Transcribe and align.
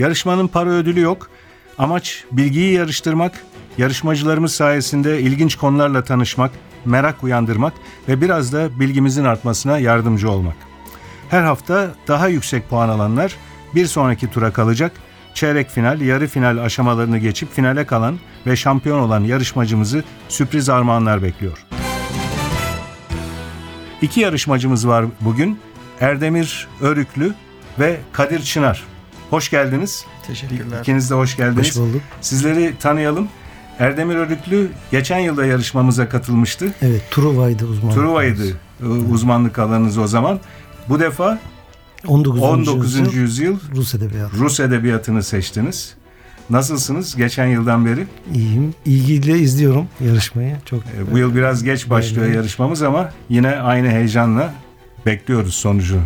Yarışmanın 0.00 0.48
para 0.48 0.70
ödülü 0.70 1.00
yok. 1.00 1.30
Amaç 1.78 2.24
bilgiyi 2.32 2.72
yarıştırmak, 2.72 3.44
yarışmacılarımız 3.78 4.52
sayesinde 4.52 5.20
ilginç 5.20 5.56
konularla 5.56 6.04
tanışmak, 6.04 6.50
merak 6.84 7.24
uyandırmak 7.24 7.72
ve 8.08 8.20
biraz 8.20 8.52
da 8.52 8.80
bilgimizin 8.80 9.24
artmasına 9.24 9.78
yardımcı 9.78 10.30
olmak. 10.30 10.56
Her 11.30 11.42
hafta 11.42 11.90
daha 12.08 12.28
yüksek 12.28 12.68
puan 12.68 12.88
alanlar 12.88 13.36
bir 13.74 13.86
sonraki 13.86 14.30
tura 14.30 14.52
kalacak. 14.52 14.92
Çeyrek 15.34 15.70
final, 15.70 16.00
yarı 16.00 16.26
final 16.26 16.58
aşamalarını 16.58 17.18
geçip 17.18 17.52
finale 17.52 17.86
kalan 17.86 18.18
ve 18.46 18.56
şampiyon 18.56 19.00
olan 19.00 19.24
yarışmacımızı 19.24 20.04
sürpriz 20.28 20.68
armağanlar 20.68 21.22
bekliyor. 21.22 21.66
İki 24.02 24.20
yarışmacımız 24.20 24.88
var 24.88 25.04
bugün. 25.20 25.58
Erdemir 26.00 26.68
Örüklü 26.80 27.34
ve 27.78 28.00
Kadir 28.12 28.42
Çınar. 28.42 28.89
Hoş 29.30 29.50
geldiniz. 29.50 30.04
Teşekkürler. 30.26 30.80
İkiniz 30.80 31.10
de 31.10 31.14
hoş 31.14 31.36
geldiniz. 31.36 31.68
Hoş 31.68 31.76
bulduk. 31.76 32.00
Sizleri 32.20 32.74
tanıyalım. 32.80 33.28
Erdemir 33.78 34.14
Örüklü 34.16 34.70
geçen 34.90 35.18
yılda 35.18 35.46
yarışmamıza 35.46 36.08
katılmıştı. 36.08 36.72
Evet, 36.82 37.02
Truva'ydı 37.10 37.66
uzman. 37.66 37.94
Truva'ydı 37.94 38.42
e, 38.82 38.84
uzmanlık 38.86 39.58
alanınız 39.58 39.98
o 39.98 40.06
zaman. 40.06 40.40
Bu 40.88 41.00
defa 41.00 41.38
19. 42.06 42.42
19. 42.42 42.94
yüzyıl 42.94 43.12
yüzyıl 43.12 43.58
Rus 43.76 43.94
edebiyatı. 43.94 44.36
Rus 44.36 44.60
edebiyatını 44.60 45.22
seçtiniz. 45.22 45.94
Nasılsınız 46.50 47.16
geçen 47.16 47.46
yıldan 47.46 47.86
beri? 47.86 48.06
İyiyim. 48.34 48.74
İlgiyle 48.84 49.38
izliyorum 49.38 49.86
yarışmayı. 50.00 50.56
Çok 50.66 50.80
E, 50.80 51.12
Bu 51.12 51.18
yıl 51.18 51.34
biraz 51.34 51.62
geç 51.64 51.90
başlıyor 51.90 52.26
Evet. 52.26 52.36
yarışmamız 52.36 52.82
ama 52.82 53.10
yine 53.28 53.56
aynı 53.56 53.88
heyecanla 53.88 54.54
bekliyoruz 55.06 55.54
sonucu. 55.54 56.00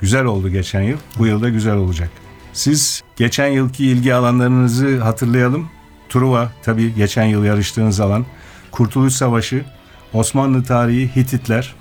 Güzel 0.00 0.24
oldu 0.24 0.48
geçen 0.48 0.82
yıl. 0.82 0.98
Bu 1.18 1.26
yıl 1.26 1.42
da 1.42 1.48
güzel 1.48 1.74
olacak. 1.76 2.10
Siz 2.52 3.02
geçen 3.16 3.46
yılki 3.46 3.86
ilgi 3.86 4.14
alanlarınızı 4.14 5.00
hatırlayalım. 5.00 5.68
Truva 6.08 6.52
tabii 6.62 6.94
geçen 6.94 7.24
yıl 7.24 7.44
yarıştığınız 7.44 8.00
alan. 8.00 8.26
Kurtuluş 8.70 9.14
Savaşı, 9.14 9.64
Osmanlı 10.12 10.64
tarihi, 10.64 11.16
Hititler, 11.16 11.74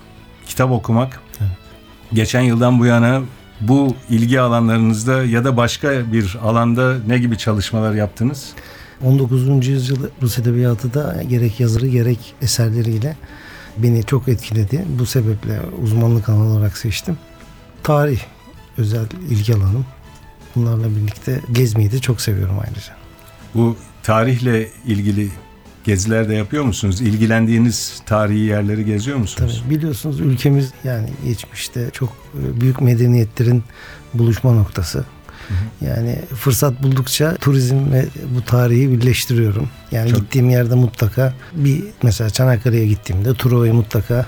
kitap 0.48 0.72
okumak. 0.72 1.22
Geçen 2.14 2.42
yıldan 2.42 2.80
bu 2.80 2.86
yana 2.86 3.22
bu 3.62 3.96
ilgi 4.10 4.42
alanlarınızda 4.42 5.24
ya 5.24 5.46
da 5.46 5.58
başka 5.58 6.14
bir 6.14 6.38
alanda 6.44 6.98
ne 7.08 7.18
gibi 7.18 7.38
çalışmalar 7.38 7.94
yaptınız? 7.94 8.50
19. 9.04 9.68
yüzyıl 9.68 10.08
Rus 10.22 10.40
edebiyatı 10.40 10.94
da 10.94 11.24
gerek 11.30 11.60
yazarı 11.60 11.88
gerek 11.88 12.34
eserleriyle 12.42 13.18
beni 13.78 14.04
çok 14.04 14.28
etkiledi. 14.28 14.86
Bu 15.00 15.06
sebeple 15.06 15.60
uzmanlık 15.84 16.30
alanı 16.30 16.50
olarak 16.50 16.78
seçtim. 16.78 17.18
Tarih 17.84 18.20
özel 18.78 19.06
ilgi 19.30 19.56
alanım. 19.56 19.86
Bunlarla 20.60 20.96
birlikte 20.96 21.42
gezmeyi 21.52 21.92
de 21.92 22.00
çok 22.00 22.22
seviyorum 22.22 22.56
ayrıca. 22.68 22.96
Bu 23.56 23.78
tarihle 24.04 24.70
ilgili 24.86 25.30
geziler 25.84 26.30
de 26.30 26.36
yapıyor 26.36 26.64
musunuz? 26.64 27.02
İlgilendiğiniz 27.02 28.02
tarihi 28.06 28.40
yerleri 28.40 28.86
geziyor 28.86 29.18
musunuz? 29.18 29.64
Tabii 29.64 29.76
biliyorsunuz 29.76 30.20
ülkemiz 30.20 30.74
yani 30.84 31.10
geçmişte 31.26 31.90
çok 31.94 32.10
e, 32.10 32.62
büyük 32.62 32.82
medeniyetlerin 32.82 33.64
buluşma 34.14 34.54
noktası. 34.54 35.06
Yani 35.82 36.16
fırsat 36.36 36.84
buldukça 36.84 37.36
turizm 37.36 37.92
ve 37.92 38.06
bu 38.36 38.42
tarihi 38.42 38.92
birleştiriyorum. 38.92 39.70
Yani 39.92 40.10
Çok- 40.10 40.20
gittiğim 40.20 40.50
yerde 40.50 40.76
mutlaka 40.76 41.34
bir 41.54 41.84
mesela 42.04 42.30
Çanakkale'ye 42.30 42.88
gittiğimde 42.88 43.34
Truva'yı 43.34 43.74
mutlaka 43.74 44.26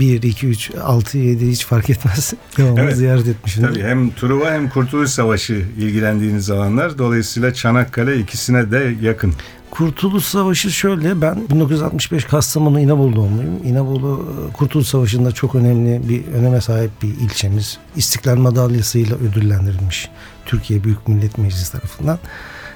1, 0.00 0.22
2, 0.22 0.46
3, 0.46 0.70
6, 0.82 1.18
7 1.18 1.48
hiç 1.50 1.66
fark 1.66 1.90
etmez. 1.90 2.32
Devamlı 2.58 2.80
Evet. 2.84 2.96
ziyaret 2.96 3.28
etmişim. 3.28 3.64
Tabii 3.66 3.82
hem 3.82 4.10
Truva 4.10 4.50
hem 4.50 4.68
Kurtuluş 4.68 5.10
Savaşı 5.10 5.64
ilgilendiğiniz 5.78 6.50
alanlar. 6.50 6.98
Dolayısıyla 6.98 7.54
Çanakkale 7.54 8.18
ikisine 8.18 8.70
de 8.70 8.94
yakın. 9.02 9.34
Kurtuluş 9.72 10.24
Savaşı 10.24 10.70
şöyle 10.70 11.20
ben 11.20 11.48
1965 11.50 12.24
Kastamonu 12.24 12.80
İnebolu 12.80 13.16
doğumluyum. 13.16 13.60
İnebolu 13.64 14.28
e, 14.50 14.52
Kurtuluş 14.52 14.86
Savaşı'nda 14.86 15.32
çok 15.32 15.54
önemli 15.54 16.08
bir 16.08 16.26
öneme 16.26 16.60
sahip 16.60 16.90
bir 17.02 17.08
ilçemiz. 17.08 17.78
İstiklal 17.96 18.36
Madalyası'yla 18.36 19.16
ödüllendirilmiş 19.16 20.10
Türkiye 20.46 20.84
Büyük 20.84 21.08
Millet 21.08 21.38
Meclisi 21.38 21.72
tarafından. 21.72 22.18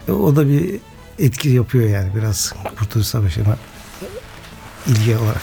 E, 0.09 0.13
O 0.13 0.37
da 0.37 0.49
bir 0.49 0.81
etki 1.19 1.49
yapıyor 1.49 1.89
yani 1.89 2.11
biraz 2.17 2.55
Kurtuluş 2.79 3.07
Savaşı'na 3.07 3.57
ilgi 4.87 5.17
olarak. 5.17 5.43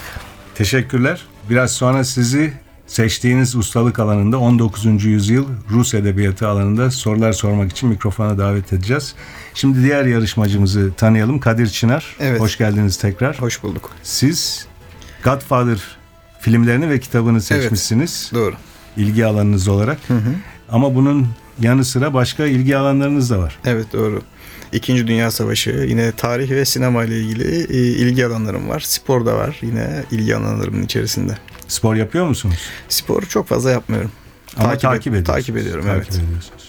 Teşekkürler. 0.55 1.21
Biraz 1.49 1.71
sonra 1.71 2.03
sizi 2.03 2.53
seçtiğiniz 2.87 3.55
ustalık 3.55 3.99
alanında 3.99 4.39
19. 4.39 5.05
yüzyıl 5.05 5.45
Rus 5.69 5.93
edebiyatı 5.93 6.47
alanında 6.47 6.91
sorular 6.91 7.33
sormak 7.33 7.71
için 7.71 7.89
mikrofona 7.89 8.37
davet 8.37 8.73
edeceğiz. 8.73 9.15
Şimdi 9.53 9.83
diğer 9.83 10.05
yarışmacımızı 10.05 10.91
tanıyalım. 10.97 11.39
Kadir 11.39 11.67
Çınar. 11.67 12.15
Evet. 12.19 12.39
Hoş 12.39 12.57
geldiniz 12.57 12.97
tekrar. 12.97 13.41
Hoş 13.41 13.63
bulduk. 13.63 13.89
Siz 14.03 14.67
Godfather 15.23 15.79
filmlerini 16.39 16.89
ve 16.89 16.99
kitabını 16.99 17.41
seçmişsiniz. 17.41 18.31
Doğru. 18.33 18.55
ilgi 18.97 19.25
alanınız 19.25 19.67
olarak. 19.67 19.97
Ama 20.69 20.95
bunun 20.95 21.27
yanı 21.59 21.85
sıra 21.85 22.13
başka 22.13 22.45
ilgi 22.45 22.77
alanlarınız 22.77 23.29
da 23.29 23.39
var. 23.39 23.59
Evet 23.65 23.93
doğru. 23.93 24.21
İkinci 24.73 25.07
Dünya 25.07 25.31
Savaşı 25.31 25.85
yine 25.89 26.11
tarih 26.11 26.49
ve 26.51 26.65
sinema 26.65 27.03
ile 27.03 27.19
ilgili 27.19 27.77
e, 27.77 27.77
ilgi 27.77 28.25
alanlarım 28.25 28.69
var. 28.69 28.79
Spor 28.79 29.25
da 29.25 29.35
var 29.35 29.59
yine 29.61 30.03
ilgi 30.11 30.35
alanlarımın 30.35 30.83
içerisinde. 30.83 31.37
Spor 31.67 31.95
yapıyor 31.95 32.27
musunuz? 32.27 32.59
Sporu 32.89 33.29
çok 33.29 33.47
fazla 33.47 33.71
yapmıyorum. 33.71 34.11
Ama 34.57 34.65
Takip 34.69 34.81
takip, 34.81 35.07
ediyorsunuz. 35.07 35.35
takip 35.35 35.57
ediyorum, 35.57 35.85
Takip 35.85 36.03
evet. 36.13 36.23
ediyorsunuz. 36.23 36.63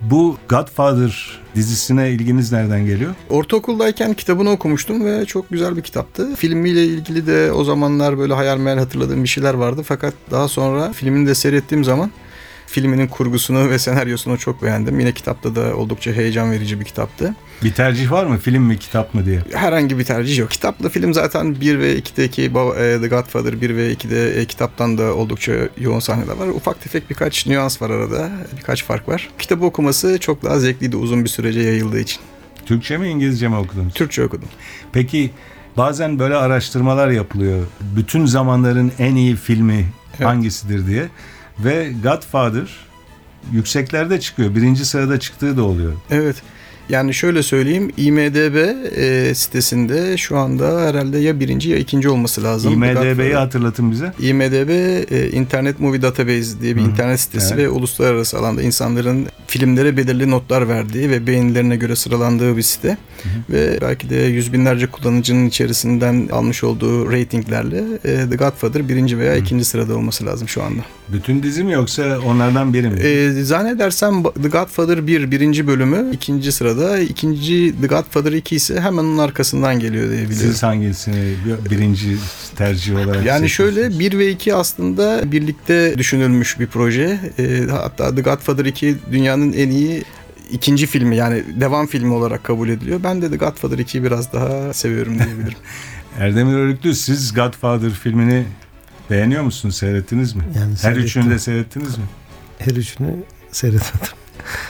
Bu 0.00 0.36
Godfather 0.48 1.40
dizisine 1.54 2.10
ilginiz 2.10 2.52
nereden 2.52 2.86
geliyor? 2.86 3.14
Ortaokuldayken 3.30 4.14
kitabını 4.14 4.50
okumuştum 4.50 5.04
ve 5.04 5.24
çok 5.24 5.50
güzel 5.50 5.76
bir 5.76 5.82
kitaptı. 5.82 6.34
Filmiyle 6.34 6.84
ilgili 6.84 7.26
de 7.26 7.52
o 7.52 7.64
zamanlar 7.64 8.18
böyle 8.18 8.34
hayal 8.34 8.58
meyal 8.58 8.78
hatırladığım 8.78 9.22
bir 9.22 9.28
şeyler 9.28 9.54
vardı. 9.54 9.82
Fakat 9.84 10.14
daha 10.30 10.48
sonra 10.48 10.92
filmini 10.92 11.26
de 11.26 11.34
seyrettiğim 11.34 11.84
zaman 11.84 12.10
filminin 12.66 13.06
kurgusunu 13.06 13.70
ve 13.70 13.78
senaryosunu 13.78 14.38
çok 14.38 14.62
beğendim. 14.62 15.00
Yine 15.00 15.12
kitapta 15.12 15.54
da 15.56 15.76
oldukça 15.76 16.12
heyecan 16.12 16.50
verici 16.50 16.80
bir 16.80 16.84
kitaptı. 16.84 17.34
Bir 17.64 17.72
tercih 17.72 18.10
var 18.10 18.26
mı? 18.26 18.38
Film 18.38 18.62
mi, 18.62 18.78
kitap 18.78 19.14
mı 19.14 19.26
diye. 19.26 19.40
herhangi 19.52 19.98
bir 19.98 20.04
tercih 20.04 20.38
yok. 20.38 20.50
Kitapla 20.50 20.88
film 20.88 21.14
zaten 21.14 21.60
1 21.60 21.78
ve 21.78 21.98
2'deki 21.98 22.54
Baba- 22.54 22.76
e, 22.76 23.00
The 23.00 23.08
Godfather 23.08 23.60
1 23.60 23.76
ve 23.76 23.92
2'de 23.92 24.40
e, 24.40 24.44
kitaptan 24.44 24.98
da 24.98 25.14
oldukça 25.14 25.52
yoğun 25.80 26.00
sahneler 26.00 26.36
var. 26.36 26.48
Ufak 26.48 26.80
tefek 26.82 27.10
birkaç 27.10 27.46
nüans 27.46 27.82
var 27.82 27.90
arada. 27.90 28.30
Birkaç 28.56 28.84
fark 28.84 29.08
var. 29.08 29.28
Kitabı 29.38 29.64
okuması 29.64 30.18
çok 30.20 30.42
daha 30.44 30.58
zevkliydi 30.60 30.96
uzun 30.96 31.24
bir 31.24 31.28
sürece 31.28 31.60
yayıldığı 31.60 32.00
için. 32.00 32.20
Türkçe 32.66 32.96
mi, 32.98 33.08
İngilizce 33.08 33.48
mi 33.48 33.56
okudunuz? 33.56 33.94
Türkçe 33.94 34.24
okudum. 34.24 34.48
Peki 34.92 35.30
bazen 35.76 36.18
böyle 36.18 36.34
araştırmalar 36.34 37.08
yapılıyor. 37.10 37.66
Bütün 37.96 38.26
zamanların 38.26 38.92
en 38.98 39.14
iyi 39.16 39.36
filmi 39.36 39.86
Evet. 40.18 40.26
hangisidir 40.28 40.86
diye. 40.86 41.08
Ve 41.60 41.92
Godfather 42.02 42.68
yükseklerde 43.52 44.20
çıkıyor. 44.20 44.54
Birinci 44.54 44.84
sırada 44.84 45.20
çıktığı 45.20 45.56
da 45.56 45.62
oluyor. 45.62 45.92
Evet. 46.10 46.36
Yani 46.88 47.14
şöyle 47.14 47.42
söyleyeyim 47.42 47.92
IMDB 47.96 48.56
e, 48.96 49.34
sitesinde 49.34 50.16
şu 50.16 50.38
anda 50.38 50.80
herhalde 50.80 51.18
ya 51.18 51.40
birinci 51.40 51.70
ya 51.70 51.76
ikinci 51.76 52.08
olması 52.08 52.42
lazım. 52.42 52.72
IMDB'yi 52.72 53.34
hatırlatın 53.34 53.90
bize. 53.90 54.12
IMDB 54.20 54.70
e, 55.12 55.30
Internet 55.30 55.80
Movie 55.80 56.02
Database 56.02 56.60
diye 56.60 56.76
bir 56.76 56.80
Hı 56.80 56.84
hı. 56.84 56.90
internet 56.90 57.20
sitesi 57.20 57.54
Evet. 57.54 57.64
ve 57.64 57.68
uluslararası 57.68 58.38
alanda 58.38 58.62
insanların 58.62 59.26
filmlere 59.56 59.96
belirli 59.96 60.30
notlar 60.30 60.68
verdiği 60.68 61.10
ve 61.10 61.26
beğenilerine 61.26 61.76
göre 61.76 61.96
sıralandığı 61.96 62.56
bir 62.56 62.62
site. 62.62 62.96
Ve 63.50 63.78
belki 63.80 64.10
de 64.10 64.16
yüz 64.16 64.52
binlerce 64.52 64.86
kullanıcının 64.86 65.46
içerisinden 65.46 66.28
almış 66.32 66.64
olduğu 66.64 67.12
ratinglerle 67.12 67.84
e, 68.04 68.30
The 68.30 68.36
Godfather 68.36 68.88
birinci 68.88 69.18
veya 69.18 69.36
ikinci 69.36 69.64
sırada 69.64 69.96
olması 69.96 70.26
lazım 70.26 70.48
şu 70.48 70.62
anda. 70.62 70.82
Bütün 71.08 71.42
dizi 71.42 71.64
mi 71.64 71.72
yoksa 71.72 72.18
onlardan 72.26 72.74
biri 72.74 72.88
mi? 72.88 73.00
E, 73.00 73.30
zannedersem 73.42 74.22
The 74.22 74.48
Godfather 74.48 75.06
1 75.06 75.30
birinci 75.30 75.66
bölümü 75.66 76.10
ikinci 76.12 76.52
sırada. 76.52 76.98
ikinci 76.98 77.74
The 77.80 77.86
Godfather 77.86 78.32
2 78.32 78.56
ise 78.56 78.80
hemen 78.80 79.04
onun 79.04 79.18
arkasından 79.18 79.80
geliyor 79.80 80.10
diye 80.10 80.22
biliyorum. 80.22 80.52
Siz 80.52 80.62
hangisini 80.62 81.34
birinci 81.70 82.16
tercih 82.56 82.94
olarak 82.94 83.26
Yani 83.26 83.48
şöyle 83.48 83.70
seçiyorsunuz? 83.70 84.00
1 84.00 84.18
ve 84.18 84.30
2 84.30 84.54
aslında 84.54 85.32
birlikte 85.32 85.94
düşünülmüş 85.98 86.60
bir 86.60 86.66
proje. 86.66 87.20
Ee, 87.38 87.60
hatta 87.70 88.14
The 88.14 88.22
Godfather 88.22 88.64
2 88.64 88.96
dünyanın 89.12 89.45
en 89.52 89.70
iyi 89.70 90.04
ikinci 90.50 90.86
filmi 90.86 91.16
yani 91.16 91.44
devam 91.60 91.86
filmi 91.86 92.12
olarak 92.12 92.44
kabul 92.44 92.68
ediliyor. 92.68 93.00
Ben 93.04 93.22
de 93.22 93.30
The 93.30 93.36
Godfather 93.36 93.78
2'yi 93.78 94.04
biraz 94.04 94.32
daha 94.32 94.72
seviyorum 94.72 95.18
diyebilirim. 95.18 95.58
Erdemir 96.18 96.54
Örüklü 96.54 96.94
siz 96.94 97.34
Godfather 97.34 97.90
filmini 97.90 98.44
beğeniyor 99.10 99.42
musunuz? 99.42 99.76
Seyrettiniz 99.76 100.34
mi? 100.34 100.42
Yani 100.56 100.70
Her 100.70 100.76
seyrettim. 100.76 101.04
üçünü 101.04 101.30
de 101.30 101.38
seyrettiniz 101.38 101.98
mi? 101.98 102.04
Her 102.58 102.72
üçünü 102.72 103.16
seyretmedim. 103.52 104.08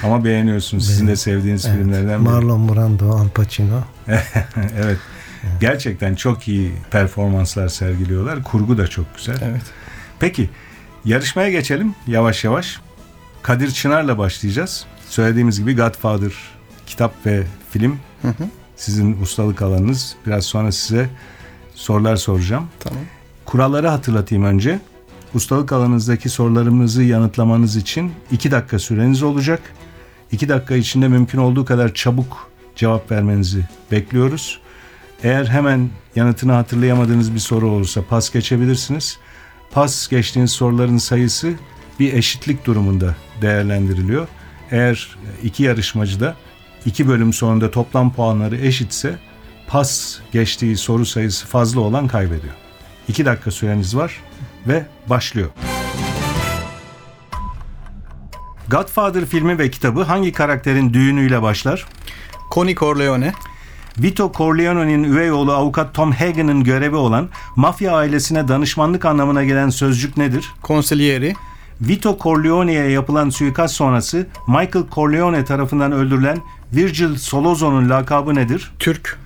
Ama 0.02 0.25
beğeniyorsunuz. 0.25 0.87
Sizin 0.87 1.06
de 1.06 1.17
sevdiğiniz 1.17 1.67
Evet. 1.67 1.76
filmlerden 1.79 2.20
biri. 2.25 2.31
Marlon 2.32 2.69
Brando, 2.75 3.11
Al 3.11 3.29
Pacino. 3.29 3.81
evet. 4.82 4.99
Gerçekten 5.61 6.14
çok 6.14 6.49
iyi 6.49 6.72
performanslar 6.90 7.69
sergiliyorlar. 7.69 8.43
Kurgu 8.43 8.79
da 8.79 8.87
çok 8.88 9.17
güzel. 9.17 9.37
evet. 9.43 9.62
Peki 10.20 10.50
yarışmaya 11.05 11.50
geçelim 11.50 11.94
yavaş 12.06 12.44
yavaş. 12.44 12.81
Kadir 13.46 13.70
Çınar'la 13.70 14.19
başlayacağız. 14.19 14.87
Söylediğimiz 15.08 15.60
gibi 15.60 15.76
Godfather 15.76 16.32
kitap 16.87 17.26
ve 17.26 17.46
film 17.70 17.98
Hı 18.22 18.28
hı. 18.28 18.44
sizin 18.76 19.22
ustalık 19.22 19.62
alanınız. 19.62 20.16
Biraz 20.26 20.44
sonra 20.44 20.72
size 20.72 21.10
sorular 21.75 22.16
soracağım. 22.16 22.69
Tamam. 22.81 22.98
Kuralları 23.44 23.88
hatırlatayım 23.88 24.44
önce. 24.44 24.81
Ustalık 25.34 25.72
alanınızdaki 25.72 26.28
sorularımızı 26.28 27.02
yanıtlamanız 27.02 27.76
için 27.76 28.12
2 28.31 28.50
dakika 28.50 28.78
süreniz 28.78 29.22
olacak. 29.22 29.62
2 30.32 30.48
dakika 30.48 30.76
içinde 30.76 31.08
mümkün 31.08 31.38
olduğu 31.38 31.64
kadar 31.64 31.94
çabuk 31.94 32.50
cevap 32.76 33.10
vermenizi 33.10 33.64
bekliyoruz. 33.93 34.60
Eğer 35.22 35.46
hemen 35.46 35.90
yanıtını 36.16 36.52
hatırlayamadığınız 36.52 37.34
bir 37.34 37.38
soru 37.38 37.70
olursa 37.70 38.02
pas 38.08 38.32
geçebilirsiniz. 38.32 39.19
Pas 39.70 40.08
geçtiğiniz 40.08 40.50
soruların 40.50 40.98
sayısı 40.98 41.54
bir 42.00 42.12
eşitlik 42.12 42.66
durumunda 42.66 43.14
değerlendiriliyor. 43.43 44.28
Eğer 44.70 45.16
iki 45.43 45.62
yarışmacı 45.62 46.20
da 46.20 46.37
iki 46.87 47.08
bölüm 47.08 47.32
sonunda 47.32 47.70
toplam 47.70 48.12
puanları 48.12 48.56
eşitse 48.56 49.19
pas 49.66 50.19
geçtiği 50.32 50.76
soru 50.76 51.06
sayısı 51.06 51.46
fazla 51.46 51.81
olan 51.81 52.08
kaybediyor. 52.08 52.54
2 53.08 53.25
dakika 53.25 53.50
süreniz 53.50 53.96
var 53.96 54.20
ve 54.66 54.87
başlıyor. 55.06 55.48
Godfather 58.70 59.25
filmi 59.25 59.58
ve 59.58 59.70
kitabı 59.70 60.02
hangi 60.02 60.32
karakterin 60.32 60.94
düğünüyle 60.94 61.43
başlar? 61.43 61.87
Connie 62.54 62.75
Corleone, 62.75 63.32
Vito 63.98 64.32
Corleone'nin 64.37 65.04
üvey 65.04 65.32
oğlu 65.32 65.52
avukat 65.52 65.94
Tom 65.94 66.12
Hagen'ın 66.12 66.64
görevi 66.64 66.96
olan 66.96 67.28
mafya 67.56 67.94
ailesine 67.96 68.48
danışmanlık 68.48 69.04
anlamına 69.04 69.44
gelen 69.44 69.69
sözcük 69.69 70.16
nedir? 70.16 70.52
Consiglieri, 70.64 71.34
Vito 71.81 72.19
Corleone'ye 72.20 72.90
yapılan 72.90 73.31
suikast 73.31 73.75
sonrası 73.75 74.26
Michael 74.49 74.84
Corleone 74.94 75.44
tarafından 75.44 75.93
öldürülen 75.93 76.38
Virgil 76.73 77.17
Solozzo'nun 77.17 77.90
lakabı 77.90 78.34
nedir? 78.34 78.73
Türk, 78.78 79.19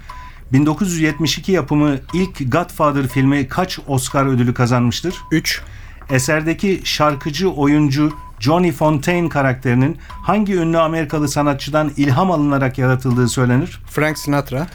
1972 0.52 1.52
yapımı 1.52 1.97
ilk 2.12 2.52
Godfather 2.52 3.08
filmi 3.08 3.49
kaç 3.49 3.79
Oscar 3.87 4.26
ödülü 4.26 4.55
kazanmıştır? 4.55 5.14
3, 5.31 5.62
Eserdeki 6.11 6.81
şarkıcı 6.85 7.50
oyuncu 7.50 8.12
Johnny 8.41 8.73
Fontaine 8.73 9.29
karakterinin 9.29 9.96
hangi 10.23 10.55
ünlü 10.55 10.79
Amerikalı 10.79 11.29
sanatçıdan 11.29 11.91
ilham 11.96 12.31
alınarak 12.31 12.79
yaratıldığı 12.79 13.29
söylenir? 13.29 13.81
Frank 13.91 14.19
Sinatra, 14.19 14.67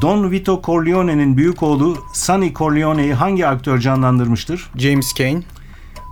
Don 0.00 0.30
Vito 0.30 0.62
Corleone'nin 0.64 1.36
büyük 1.36 1.62
oğlu 1.62 1.98
Sonny 2.12 2.52
Corleone'yi 2.52 3.14
hangi 3.14 3.46
aktör 3.46 3.78
canlandırmıştır? 3.78 4.70
James 4.76 5.14
Cain, 5.14 5.44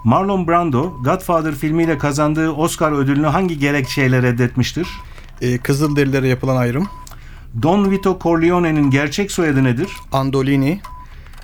Marlon 0.05 0.47
Brando, 0.49 1.03
Godfather 1.05 1.55
filmiyle 1.55 1.99
kazandığı 1.99 2.51
Oscar 2.51 2.93
ödülünü 2.93 3.27
hangi 3.27 3.59
gerekçeyle 3.59 4.23
reddetmiştir? 4.23 4.89
e, 5.41 5.59
Kızılderililere 5.59 6.29
yapılan 6.29 6.57
ayrım, 6.57 6.89
Don 7.63 7.91
Vito 7.91 8.19
Corleone'nin 8.23 8.91
gerçek 8.91 9.33
soyadı 9.33 9.65
nedir? 9.65 9.89
Andolini, 10.13 10.81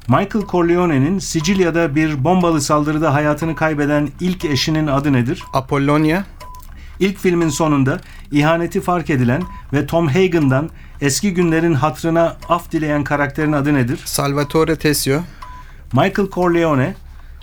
Michael 0.09 0.47
Corleone'nin 0.51 1.19
Sicilya'da 1.19 1.95
bir 1.95 2.25
bombalı 2.25 2.61
saldırıda 2.61 3.15
hayatını 3.15 3.57
kaybeden 3.57 4.09
ilk 4.21 4.45
eşinin 4.45 4.87
adı 4.87 5.13
nedir? 5.13 5.45
Apollonia, 5.53 6.23
İlk 7.01 7.19
filmin 7.19 7.49
sonunda 7.49 8.01
ihaneti 8.33 8.81
fark 8.81 9.11
edilen 9.11 9.43
ve 9.73 9.87
Tom 9.87 10.09
Hagen'dan 10.09 10.71
eski 11.01 11.35
günlerin 11.35 11.75
hatrına 11.75 12.37
af 12.49 12.73
dileyen 12.73 13.05
karakterin 13.05 13.53
adı 13.53 13.75
nedir? 13.75 14.01
Salvatore 14.05 14.77
Tessio, 14.77 15.21
Michael 15.93 16.29
Corleone, 16.33 16.95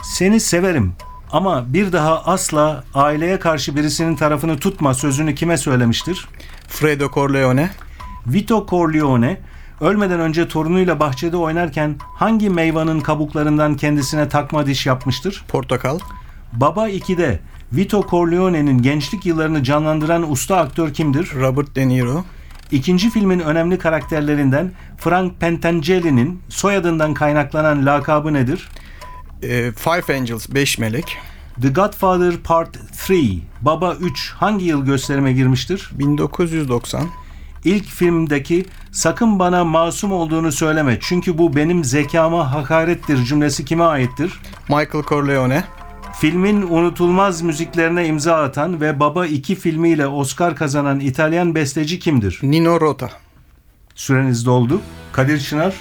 seni 0.04 0.40
severim 0.40 0.94
ama 1.32 1.74
bir 1.74 1.92
daha 1.92 2.24
asla 2.24 2.84
aileye 2.94 3.40
karşı 3.40 3.76
birisinin 3.76 4.16
tarafını 4.16 4.58
tutma 4.58 4.94
sözünü 4.94 5.36
kime 5.36 5.58
söylemiştir? 5.58 6.28
Fredo 6.68 7.12
Corleone, 7.12 7.70
Vito 8.28 8.66
Corleone, 8.70 9.42
ölmeden 9.82 10.20
önce 10.20 10.48
torunuyla 10.48 11.00
bahçede 11.00 11.38
oynarken 11.38 11.96
hangi 12.16 12.50
meyvanın 12.50 13.00
kabuklarından 13.00 13.76
kendisine 13.76 14.30
takma 14.30 14.66
diş 14.66 14.86
yapmıştır? 14.86 15.44
Portakal, 15.48 16.00
Baba 16.54 16.90
2'de 16.90 17.40
Vito 17.74 18.08
Corleone'nin 18.10 18.82
gençlik 18.82 19.26
yıllarını 19.26 19.64
canlandıran 19.64 20.32
usta 20.32 20.58
aktör 20.58 20.94
kimdir? 20.94 21.32
Robert 21.36 21.76
De 21.76 21.88
Niro, 21.88 22.24
İkinci 22.72 23.10
filmin 23.10 23.40
önemli 23.40 23.78
karakterlerinden 23.78 24.72
Frank 24.98 25.40
Pentangeli'nin 25.40 26.42
soyadından 26.50 27.14
kaynaklanan 27.14 27.86
lakabı 27.86 28.34
nedir? 28.34 28.70
E, 29.46 29.72
Five 29.72 30.18
Angels, 30.18 30.50
Beş 30.50 30.78
Melek, 30.78 31.18
The 31.62 31.70
Godfather 31.70 32.38
Part 32.38 32.78
3, 33.10 33.22
Baba 33.62 33.96
3 33.96 34.34
hangi 34.38 34.66
yıl 34.66 34.86
gösterime 34.86 35.34
girmiştir? 35.34 35.90
1990, 35.92 37.10
İlk 37.66 37.86
filmdeki 37.86 38.66
sakın 38.92 39.40
bana 39.40 39.64
masum 39.64 40.12
olduğunu 40.12 40.52
söyleme 40.52 40.98
çünkü 41.02 41.38
bu 41.38 41.56
benim 41.56 41.84
zekama 41.84 42.54
hakarettir 42.54 43.26
cümlesi 43.26 43.66
kime 43.66 43.84
aittir? 43.84 44.34
Michael 44.70 45.04
Corleone, 45.04 45.64
Filmin 46.20 46.62
unutulmaz 46.62 47.42
müziklerine 47.42 48.08
imza 48.08 48.36
atan 48.36 48.82
ve 48.82 49.00
Baba 49.00 49.26
2 49.26 49.56
filmiyle 49.56 50.08
Oscar 50.08 50.56
kazanan 50.56 51.00
İtalyan 51.00 51.56
besteci 51.56 52.00
kimdir? 52.00 52.40
Nino 52.44 52.82
Rota, 52.82 53.10
Süreniz 53.96 54.46
doldu. 54.46 54.82
Kadir 55.12 55.40
Çınar 55.40 55.74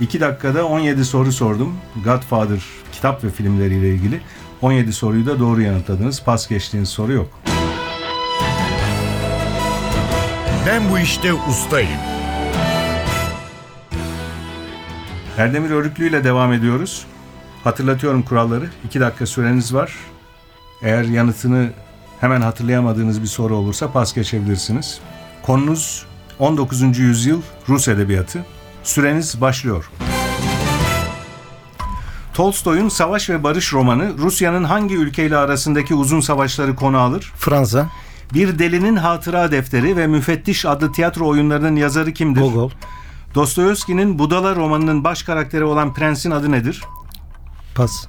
2 0.00 0.20
dakikada 0.20 0.66
17 0.66 1.04
soru 1.04 1.32
sordum. 1.32 1.74
Godfather 2.04 2.60
kitap 2.92 3.24
ve 3.24 3.30
filmleriyle 3.30 3.88
ilgili. 3.88 4.20
17 4.62 4.92
soruyu 4.92 5.26
da 5.26 5.38
doğru 5.38 5.62
yanıtladınız. 5.62 6.22
Pas 6.22 6.48
geçtiğiniz 6.48 6.88
soru 6.88 7.12
yok. 7.12 7.40
Ben 10.66 10.90
bu 10.90 10.98
işte 10.98 11.32
ustayım. 11.34 12.00
Erdemir 15.38 15.70
Örüklü 15.70 16.08
ile 16.08 16.24
devam 16.24 16.52
ediyoruz. 16.52 17.06
Hatırlatıyorum 17.64 18.22
kuralları. 18.22 18.70
2 18.84 19.00
dakika 19.00 19.26
süreniz 19.26 19.74
var. 19.74 19.94
Eğer 20.82 21.04
yanıtını 21.04 21.70
hemen 22.20 22.40
hatırlayamadığınız 22.40 23.22
bir 23.22 23.26
soru 23.26 23.56
olursa 23.56 23.92
pas 23.92 24.14
geçebilirsiniz. 24.14 25.00
Konunuz 25.42 26.06
19. 26.38 26.98
yüzyıl 26.98 27.42
Rus 27.68 27.88
edebiyatı. 27.88 28.44
Süreniz 28.88 29.40
başlıyor. 29.40 29.90
Tolstoy'un 32.34 32.88
Savaş 32.88 33.30
ve 33.30 33.42
Barış 33.42 33.72
romanı 33.72 34.18
Rusya'nın 34.18 34.64
hangi 34.64 34.94
ülkeyle 34.94 35.36
arasındaki 35.36 35.94
uzun 35.94 36.20
savaşları 36.20 36.76
konu 36.76 36.98
alır? 36.98 37.32
Fransa, 37.36 37.86
Bir 38.34 38.58
Delinin 38.58 38.96
Hatıra 38.96 39.52
Defteri 39.52 39.96
ve 39.96 40.06
Müfettiş 40.06 40.66
adlı 40.66 40.92
tiyatro 40.92 41.26
oyunlarının 41.26 41.76
yazarı 41.76 42.12
kimdir? 42.12 42.40
Gogol, 42.40 42.70
Dostoyevski'nin 43.34 44.18
Budala 44.18 44.56
romanının 44.56 45.04
baş 45.04 45.22
karakteri 45.22 45.64
olan 45.64 45.94
prensin 45.94 46.30
adı 46.30 46.52
nedir? 46.52 46.82
Pas, 47.74 48.06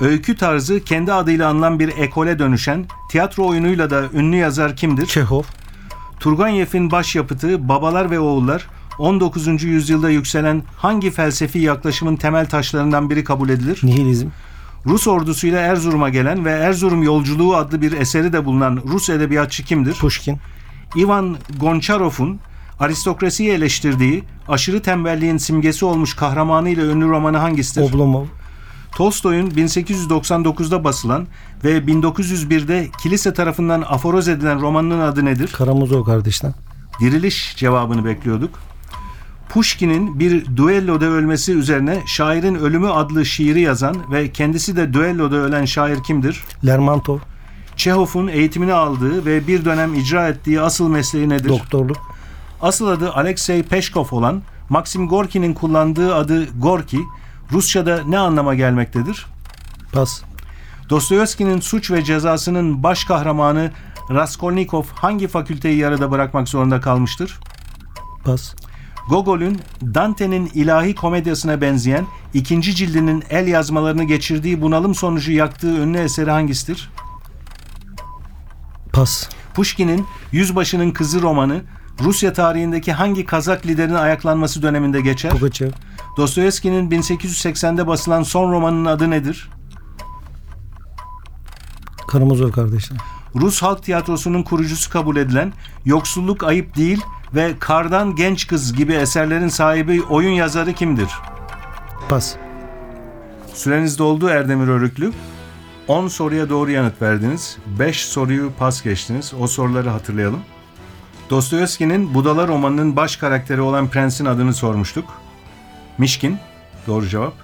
Öykü 0.00 0.36
tarzı 0.36 0.84
kendi 0.84 1.12
adıyla 1.12 1.48
anılan 1.48 1.78
bir 1.78 1.88
ekole 1.88 2.38
dönüşen, 2.38 2.86
tiyatro 3.10 3.46
oyunuyla 3.46 3.90
da 3.90 4.04
ünlü 4.12 4.36
yazar 4.36 4.76
kimdir? 4.76 5.06
Çehov, 5.06 5.42
Turgenev'in 6.20 6.90
başyapıtı 6.90 7.68
Babalar 7.68 8.10
ve 8.10 8.20
Oğullar 8.20 8.66
19. 8.98 9.62
yüzyılda 9.62 10.10
yükselen 10.10 10.62
hangi 10.76 11.10
felsefi 11.10 11.58
yaklaşımın 11.58 12.16
temel 12.16 12.46
taşlarından 12.46 13.10
biri 13.10 13.24
kabul 13.24 13.48
edilir? 13.48 13.80
Nihilizm, 13.82 14.28
Rus 14.86 15.08
ordusuyla 15.08 15.60
Erzurum'a 15.60 16.08
gelen 16.08 16.44
ve 16.44 16.50
Erzurum 16.50 17.02
Yolculuğu 17.02 17.56
adlı 17.56 17.82
bir 17.82 17.92
eseri 17.92 18.32
de 18.32 18.44
bulunan 18.44 18.82
Rus 18.88 19.10
edebiyatçı 19.10 19.64
kimdir? 19.64 19.94
Pushkin, 19.94 20.38
Ivan 20.96 21.36
Gonçarov'un 21.60 22.40
aristokrasiyi 22.80 23.50
eleştirdiği, 23.50 24.24
aşırı 24.48 24.82
tembelliğin 24.82 25.36
simgesi 25.36 25.84
olmuş 25.84 26.14
kahramanıyla 26.14 26.84
ünlü 26.86 27.08
romanı 27.08 27.36
hangisidir? 27.36 27.90
Oblomov, 27.90 28.24
Tolstoy'un 28.96 29.50
1899'da 29.50 30.84
basılan 30.84 31.26
ve 31.64 31.78
1901'de 31.78 32.88
kilise 33.02 33.34
tarafından 33.34 33.82
aforoz 33.82 34.28
edilen 34.28 34.60
romanının 34.60 35.00
adı 35.00 35.24
nedir? 35.24 35.52
Karamazov 35.52 36.04
kardeşler, 36.04 36.52
Diriliş 37.00 37.56
cevabını 37.56 38.04
bekliyorduk. 38.04 38.50
Pushkin'in 39.48 40.20
bir 40.20 40.56
düelloda 40.56 41.04
ölmesi 41.04 41.52
üzerine 41.52 42.02
Şairin 42.06 42.54
Ölümü 42.54 42.90
adlı 42.90 43.26
şiiri 43.26 43.60
yazan 43.60 44.12
ve 44.12 44.32
kendisi 44.32 44.76
de 44.76 44.92
düelloda 44.92 45.36
ölen 45.36 45.64
şair 45.64 46.02
kimdir? 46.02 46.44
Lermontov, 46.66 47.18
Çehov'un 47.76 48.28
eğitimini 48.28 48.72
aldığı 48.72 49.26
ve 49.26 49.46
bir 49.46 49.64
dönem 49.64 49.94
icra 49.94 50.28
ettiği 50.28 50.60
asıl 50.60 50.88
mesleği 50.88 51.28
nedir? 51.28 51.48
Doktorluk. 51.48 51.96
Asıl 52.62 52.86
adı 52.86 53.12
Alexey 53.12 53.62
Peşkov 53.62 54.06
olan 54.10 54.42
Maxim 54.68 55.08
Gorki'nin 55.08 55.54
kullandığı 55.54 56.14
adı 56.14 56.60
Gorki, 56.60 57.00
Rusça'da 57.52 58.02
ne 58.06 58.18
anlama 58.18 58.54
gelmektedir? 58.54 59.26
Pas. 59.92 60.22
Dostoyevski'nin 60.90 61.60
suç 61.60 61.90
ve 61.90 62.04
cezasının 62.04 62.82
baş 62.82 63.04
kahramanı 63.04 63.70
Raskolnikov 64.10 64.84
hangi 64.94 65.28
fakülteyi 65.28 65.78
yarıda 65.78 66.10
bırakmak 66.10 66.48
zorunda 66.48 66.80
kalmıştır? 66.80 67.38
Pas. 68.24 68.54
Gogol'ün 69.08 69.60
Dante'nin 69.94 70.50
ilahi 70.54 70.94
komedyasına 70.94 71.60
benzeyen 71.60 72.06
ikinci 72.34 72.74
cildinin 72.74 73.24
el 73.30 73.46
yazmalarını 73.46 74.04
geçirdiği 74.04 74.62
bunalım 74.62 74.94
sonucu 74.94 75.32
yaktığı 75.32 75.76
ünlü 75.76 75.98
eseri 75.98 76.30
hangisidir? 76.30 76.90
Pas. 78.92 79.28
Pushkin'in 79.54 80.06
Yüzbaşının 80.32 80.90
Kızı 80.90 81.22
romanı 81.22 81.62
Rusya 82.00 82.32
tarihindeki 82.32 82.92
hangi 82.92 83.24
Kazak 83.24 83.66
liderin 83.66 83.94
ayaklanması 83.94 84.62
döneminde 84.62 85.00
geçer? 85.00 85.30
Pugachev. 85.30 85.70
Dostoyevski'nin 86.16 86.90
1880'de 86.90 87.86
basılan 87.86 88.22
son 88.22 88.52
romanının 88.52 88.84
adı 88.84 89.10
nedir? 89.10 89.50
Karamazov 92.08 92.50
kardeşler. 92.50 92.98
Rus 93.34 93.62
Halk 93.62 93.82
Tiyatrosu'nun 93.82 94.42
kurucusu 94.42 94.90
kabul 94.90 95.16
edilen 95.16 95.52
Yoksulluk 95.84 96.44
Ayıp 96.44 96.76
Değil 96.76 97.00
ve 97.34 97.54
Kardan 97.58 98.16
Genç 98.16 98.46
Kız 98.46 98.72
gibi 98.72 98.92
eserlerin 98.92 99.48
sahibi 99.48 100.02
oyun 100.02 100.30
yazarı 100.30 100.72
kimdir? 100.72 101.08
Pas. 102.08 102.36
Süreniz 103.54 103.98
doldu 103.98 104.28
Erdemir 104.28 104.68
Örüklü. 104.68 105.12
10 105.88 106.08
soruya 106.08 106.48
doğru 106.48 106.70
yanıt 106.70 107.02
verdiniz. 107.02 107.58
5 107.78 108.04
soruyu 108.04 108.52
pas 108.58 108.82
geçtiniz. 108.82 109.32
O 109.40 109.46
soruları 109.46 109.88
hatırlayalım. 109.90 110.40
Dostoyevski'nin 111.30 112.14
Budala 112.14 112.48
romanının 112.48 112.96
baş 112.96 113.16
karakteri 113.16 113.60
olan 113.60 113.88
prensin 113.88 114.24
adını 114.24 114.54
sormuştuk. 114.54 115.04
Mişkin, 115.98 116.38
doğru 116.86 117.08
cevap. 117.08 117.34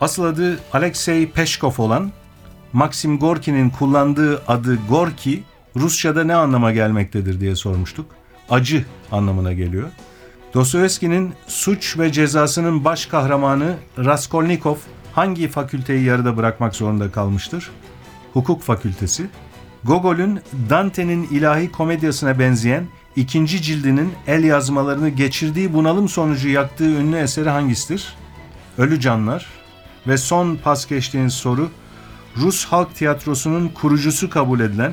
Asıl 0.00 0.24
adı 0.24 0.58
Alexey 0.72 1.30
Peşkov 1.30 1.72
olan 1.78 2.12
Maxim 2.72 3.18
Gorki'nin 3.18 3.70
kullandığı 3.70 4.42
adı 4.48 4.78
Gorki, 4.88 5.44
Rusça'da 5.76 6.24
ne 6.24 6.34
anlama 6.34 6.72
gelmektedir 6.72 7.40
diye 7.40 7.56
sormuştuk. 7.56 8.15
Acı 8.50 8.84
anlamına 9.12 9.52
geliyor. 9.52 9.88
Dostoyevski'nin 10.54 11.34
suç 11.46 11.98
ve 11.98 12.12
cezasının 12.12 12.84
baş 12.84 13.06
kahramanı 13.06 13.74
Raskolnikov 13.98 14.76
hangi 15.12 15.48
fakülteyi 15.48 16.04
yarıda 16.04 16.36
bırakmak 16.36 16.74
zorunda 16.74 17.10
kalmıştır? 17.12 17.70
Hukuk 18.32 18.62
fakültesi. 18.62 19.26
Gogol'ün 19.84 20.40
Dante'nin 20.70 21.28
ilahi 21.28 21.72
komedyasına 21.72 22.38
benzeyen 22.38 22.84
ikinci 23.16 23.62
cildinin 23.62 24.12
el 24.26 24.44
yazmalarını 24.44 25.08
geçirdiği 25.08 25.74
bunalım 25.74 26.08
sonucu 26.08 26.48
yaktığı 26.48 26.90
ünlü 26.90 27.16
eseri 27.16 27.48
hangisidir? 27.48 28.14
Ölü 28.78 29.00
Canlar. 29.00 29.46
Ve 30.06 30.16
son 30.16 30.56
pas 30.56 30.86
geçtiğiniz 30.86 31.34
soru 31.34 31.70
Rus 32.36 32.64
Halk 32.64 32.94
Tiyatrosu'nun 32.94 33.68
kurucusu 33.68 34.30
kabul 34.30 34.60
edilen 34.60 34.92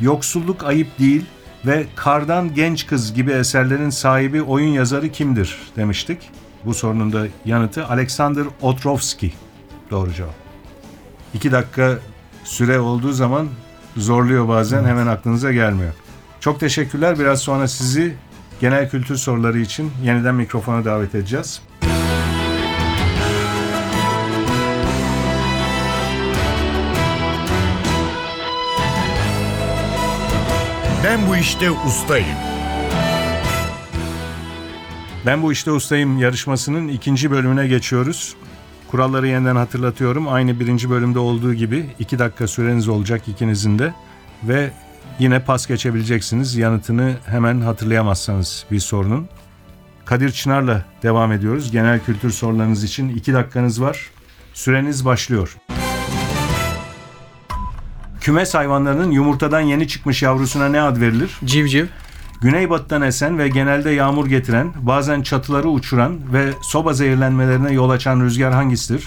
Yoksulluk 0.00 0.64
Ayıp 0.64 0.98
Değil 0.98 1.24
ve 1.66 1.86
Kardan 1.96 2.54
Genç 2.54 2.86
Kız 2.86 3.14
gibi 3.14 3.32
eserlerin 3.32 3.90
sahibi 3.90 4.42
oyun 4.42 4.68
yazarı 4.68 5.08
kimdir 5.08 5.58
demiştik. 5.76 6.30
Bu 6.64 6.74
sorunun 6.74 7.12
da 7.12 7.26
yanıtı 7.44 7.86
Alexander 7.86 8.44
Otrovsky. 8.62 9.32
Doğru 9.90 10.12
cevap. 10.12 10.34
İki 11.34 11.52
dakika 11.52 11.98
süre 12.44 12.78
olduğu 12.78 13.12
zaman 13.12 13.48
zorluyor 13.96 14.48
bazen 14.48 14.84
hemen 14.84 15.06
aklınıza 15.06 15.52
gelmiyor. 15.52 15.92
Çok 16.40 16.60
teşekkürler. 16.60 17.18
Biraz 17.18 17.40
sonra 17.40 17.68
sizi 17.68 18.14
genel 18.60 18.90
kültür 18.90 19.16
soruları 19.16 19.58
için 19.58 19.92
yeniden 20.02 20.34
mikrofona 20.34 20.84
davet 20.84 21.14
edeceğiz. 21.14 21.62
Ben 31.06 31.26
bu 31.26 31.36
işte 31.36 31.70
ustayım. 31.70 32.36
Ben 35.26 35.42
bu 35.42 35.52
işte 35.52 35.70
ustayım 35.70 36.18
yarışmasının 36.18 36.88
ikinci 36.88 37.30
bölümüne 37.30 37.66
geçiyoruz. 37.66 38.36
Kuralları 38.90 39.28
yeniden 39.28 39.56
hatırlatıyorum. 39.56 40.28
Aynı 40.28 40.60
birinci 40.60 40.90
bölümde 40.90 41.18
olduğu 41.18 41.54
gibi 41.54 41.86
iki 41.98 42.18
dakika 42.18 42.46
süreniz 42.46 42.88
olacak 42.88 43.28
ikinizin 43.28 43.78
de. 43.78 43.94
Ve 44.42 44.70
yine 45.18 45.44
pas 45.44 45.66
geçebileceksiniz 45.66 46.56
yanıtını 46.56 47.16
hemen 47.26 47.60
hatırlayamazsanız 47.60 48.66
bir 48.70 48.80
sorunun. 48.80 49.28
Kadir 50.04 50.30
Çınar'la 50.30 50.84
devam 51.02 51.32
ediyoruz. 51.32 51.70
Genel 51.70 52.00
kültür 52.00 52.30
sorularınız 52.30 52.84
için 52.84 53.08
iki 53.08 53.32
dakikanız 53.32 53.82
var. 53.82 54.10
Süreniz 54.54 55.04
başlıyor. 55.04 55.56
Kümes 58.26 58.54
hayvanlarının 58.54 59.10
yumurtadan 59.10 59.60
yeni 59.60 59.88
çıkmış 59.88 60.22
yavrusuna 60.22 60.68
ne 60.68 60.80
ad 60.80 61.00
verilir? 61.00 61.38
Civciv. 61.44 61.86
Güneybatıdan 62.40 63.02
esen 63.02 63.38
ve 63.38 63.48
genelde 63.48 63.90
yağmur 63.90 64.26
getiren, 64.26 64.72
bazen 64.82 65.22
çatıları 65.22 65.68
uçuran 65.68 66.32
ve 66.32 66.52
soba 66.62 66.92
zehirlenmelerine 66.92 67.72
yol 67.72 67.90
açan 67.90 68.20
rüzgar 68.20 68.52
hangisidir? 68.52 69.04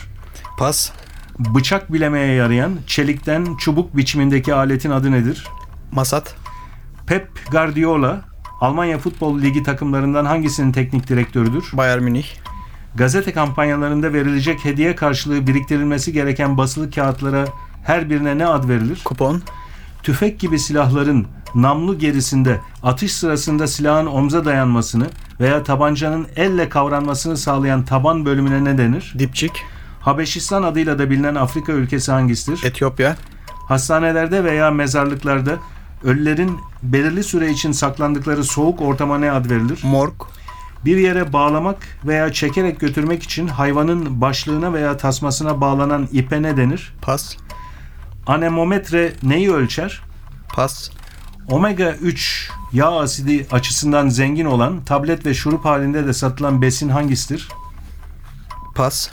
Pas. 0.58 0.92
Bıçak 1.40 1.94
bilemeye 1.94 2.34
yarayan, 2.34 2.72
çelikten 2.88 3.56
çubuk 3.56 3.98
biçimindeki 3.98 4.54
aletin 4.54 4.92
adı 4.92 5.12
nedir? 5.12 5.48
Masat. 5.92 6.36
Pep 7.08 7.28
Guardiola, 7.52 8.22
Almanya 8.62 8.98
Futbol 8.98 9.42
Ligi 9.42 9.64
takımlarından 9.64 10.26
hangisinin 10.26 10.72
teknik 10.72 11.08
direktörüdür? 11.10 11.70
Bayern 11.74 12.04
Münih. 12.04 12.28
Gazete 12.96 13.34
kampanyalarında 13.34 14.14
verilecek 14.14 14.66
hediye 14.66 14.96
karşılığı 14.96 15.48
biriktirilmesi 15.48 16.14
gereken 16.14 16.58
basılı 16.58 16.92
kağıtlara 16.92 17.46
her 17.84 18.10
birine 18.10 18.38
ne 18.38 18.48
ad 18.48 18.70
verilir? 18.70 19.02
Kupon. 19.06 19.42
tüfek 20.04 20.40
gibi 20.40 20.60
silahların 20.60 21.28
namlu 21.56 22.00
gerisinde 22.00 22.60
atış 22.84 23.14
sırasında 23.14 23.68
silahın 23.68 24.06
omza 24.06 24.46
dayanmasını 24.46 25.06
veya 25.40 25.64
tabancanın 25.64 26.28
elle 26.36 26.70
kavranmasını 26.70 27.38
sağlayan 27.38 27.86
taban 27.86 28.26
bölümüne 28.26 28.64
ne 28.64 28.78
denir? 28.78 29.14
Dipçik. 29.20 29.52
Habeşistan 30.02 30.64
adıyla 30.64 31.00
da 31.00 31.10
bilinen 31.10 31.36
Afrika 31.36 31.72
ülkesi 31.72 32.12
hangisidir? 32.12 32.64
Etiyopya. 32.64 33.16
Hastanelerde 33.68 34.44
veya 34.44 34.72
mezarlıklarda 34.72 35.58
ölülerin 36.04 36.60
belirli 36.84 37.24
süre 37.24 37.52
için 37.52 37.72
saklandıkları 37.72 38.44
soğuk 38.44 38.82
ortama 38.82 39.18
ne 39.18 39.32
ad 39.32 39.50
verilir? 39.50 39.80
Morg. 39.84 40.14
Bir 40.86 40.98
yere 40.98 41.34
bağlamak 41.34 41.78
veya 42.06 42.34
çekerek 42.34 42.80
götürmek 42.80 43.24
için 43.24 43.48
hayvanın 43.48 44.22
başlığına 44.22 44.74
veya 44.74 44.98
tasmasına 44.98 45.62
bağlanan 45.62 46.08
ipe 46.12 46.42
ne 46.42 46.58
denir? 46.58 46.94
Pas. 47.02 47.38
Anemometre 48.30 49.14
neyi 49.24 49.52
ölçer? 49.54 50.02
Pas. 50.54 50.90
Omega 51.50 51.92
3 51.92 52.52
yağ 52.74 53.00
asidi 53.00 53.48
açısından 53.52 54.10
zengin 54.10 54.46
olan 54.46 54.86
tablet 54.86 55.26
ve 55.26 55.34
şurup 55.34 55.66
halinde 55.66 56.08
de 56.08 56.14
satılan 56.14 56.62
besin 56.62 56.90
hangisidir? 56.90 57.48
Pas. 58.76 59.10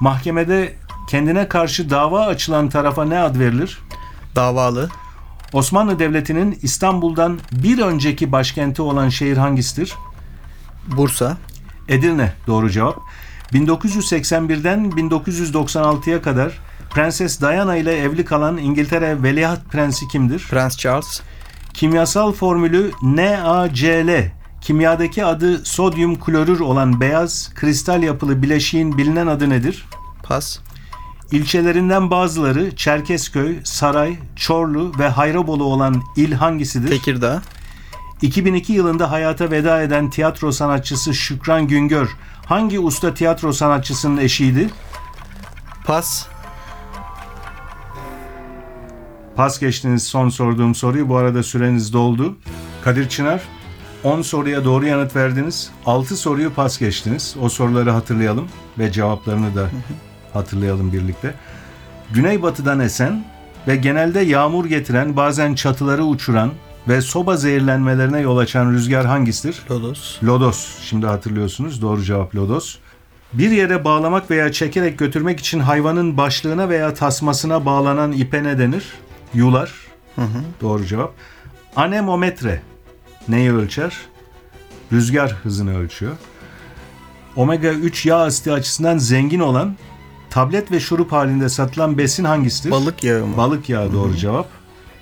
Mahkemede 0.00 0.74
kendine 1.08 1.48
karşı 1.48 1.90
dava 1.90 2.26
açılan 2.26 2.68
tarafa 2.68 3.04
ne 3.04 3.18
ad 3.18 3.38
verilir? 3.38 3.78
Davalı. 4.36 4.88
Osmanlı 5.52 5.98
Devleti'nin 5.98 6.58
İstanbul'dan 6.62 7.38
bir 7.52 7.78
önceki 7.78 8.32
başkenti 8.32 8.82
olan 8.82 9.08
şehir 9.08 9.36
hangisidir? 9.36 9.94
Bursa. 10.86 11.36
Edirne 11.88 12.32
doğru 12.46 12.70
cevap. 12.70 12.98
1981'den 13.52 14.90
1996'ya 14.90 16.22
kadar 16.22 16.67
Prenses 16.90 17.40
Diana 17.40 17.76
ile 17.76 17.98
evli 17.98 18.24
kalan 18.24 18.56
İngiltere 18.56 19.22
Veliaht 19.22 19.64
Prensi 19.64 20.08
kimdir? 20.08 20.46
Prens 20.50 20.76
Charles. 20.76 21.20
Kimyasal 21.74 22.32
formülü 22.32 22.90
NaCl. 23.02 24.30
Kimyadaki 24.60 25.24
adı 25.24 25.64
sodyum 25.64 26.20
klorür 26.20 26.60
olan 26.60 27.00
beyaz 27.00 27.50
kristal 27.54 28.02
yapılı 28.02 28.42
bileşiğin 28.42 28.98
bilinen 28.98 29.26
adı 29.26 29.50
nedir? 29.50 29.84
Pas. 30.22 30.58
İlçelerinden 31.32 32.10
bazıları 32.10 32.76
Çerkezköy, 32.76 33.56
Saray, 33.64 34.16
Çorlu 34.36 34.92
ve 34.98 35.08
Hayrabolu 35.08 35.64
olan 35.64 36.02
il 36.16 36.32
hangisidir? 36.32 36.88
Tekirdağ. 36.88 37.42
2002 38.22 38.72
yılında 38.72 39.10
hayata 39.10 39.50
veda 39.50 39.82
eden 39.82 40.10
tiyatro 40.10 40.52
sanatçısı 40.52 41.14
Şükran 41.14 41.66
Güngör 41.66 42.16
hangi 42.46 42.80
usta 42.80 43.14
tiyatro 43.14 43.52
sanatçısının 43.52 44.16
eşiydi? 44.16 44.70
Pas. 45.84 46.26
Pas 49.38 49.60
geçtiniz 49.60 50.02
son 50.02 50.28
sorduğum 50.28 50.74
soruyu. 50.74 51.08
Bu 51.08 51.16
arada 51.16 51.42
süreniz 51.42 51.92
doldu. 51.92 52.36
Kadir 52.84 53.08
Çınar 53.08 53.40
10 54.04 54.22
soruya 54.22 54.64
doğru 54.64 54.86
yanıt 54.86 55.16
verdiniz. 55.16 55.70
6 55.86 56.16
soruyu 56.16 56.54
pas 56.54 56.78
geçtiniz. 56.78 57.36
O 57.40 57.48
soruları 57.48 57.90
hatırlayalım 57.90 58.48
ve 58.78 58.92
cevaplarını 58.92 59.54
da 59.56 59.70
hatırlayalım 60.32 60.92
birlikte. 60.92 61.34
Güneybatıdan 62.10 62.80
esen 62.80 63.24
ve 63.68 63.76
genelde 63.76 64.20
yağmur 64.20 64.64
getiren, 64.64 65.16
bazen 65.16 65.54
çatıları 65.54 66.04
uçuran 66.04 66.50
ve 66.88 67.00
soba 67.00 67.36
zehirlenmelerine 67.36 68.20
yol 68.20 68.38
açan 68.38 68.72
rüzgar 68.72 69.06
hangisidir? 69.06 69.62
Lodos. 69.70 70.22
Lodos. 70.22 70.78
Şimdi 70.82 71.06
hatırlıyorsunuz. 71.06 71.82
Doğru 71.82 72.02
cevap 72.02 72.34
lodos. 72.34 72.76
Bir 73.32 73.50
yere 73.50 73.84
bağlamak 73.84 74.30
veya 74.30 74.52
çekerek 74.52 74.98
götürmek 74.98 75.40
için 75.40 75.60
hayvanın 75.60 76.16
başlığına 76.16 76.68
veya 76.68 76.94
tasmasına 76.94 77.64
bağlanan 77.64 78.12
ipe 78.12 78.44
ne 78.44 78.58
denir? 78.58 78.84
Yular. 79.34 79.72
Doğru 80.60 80.86
cevap. 80.86 81.14
Anemometre 81.76 82.62
neyi 83.28 83.52
ölçer? 83.52 83.96
Rüzgar 84.92 85.32
hızını 85.32 85.78
ölçüyor. 85.78 86.16
Omega 87.36 87.68
3 87.68 88.06
yağ 88.06 88.16
asidi 88.16 88.52
açısından 88.52 88.98
zengin 88.98 89.40
olan 89.40 89.76
tablet 90.30 90.72
ve 90.72 90.80
şurup 90.80 91.12
halinde 91.12 91.48
satılan 91.48 91.98
besin 91.98 92.24
hangisidir? 92.24 92.70
Balık 92.70 93.04
yağı 93.04 93.26
mı? 93.26 93.36
Balık 93.36 93.68
yağı 93.68 93.92
doğru 93.92 94.16
cevap. 94.16 94.48